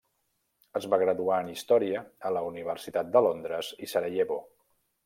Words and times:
Es 0.79 0.87
va 0.93 0.99
graduar 1.01 1.37
en 1.45 1.51
història 1.53 2.03
a 2.31 2.35
la 2.39 2.45
Universitat 2.49 3.17
de 3.19 3.25
Londres 3.31 3.73
i 3.89 3.93
Sarajevo. 3.95 4.43